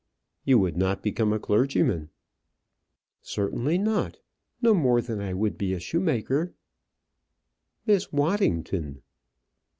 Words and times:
"You 0.45 0.57
would 0.57 0.77
not 0.77 1.03
become 1.03 1.31
a 1.31 1.37
clergyman?" 1.39 2.09
"Certainly 3.21 3.77
not; 3.77 4.17
no 4.59 4.73
more 4.73 4.99
than 4.99 5.19
I 5.21 5.35
would 5.35 5.59
be 5.59 5.73
a 5.75 5.79
shoemaker." 5.79 6.55
"Miss 7.85 8.11
Waddington!" 8.11 9.03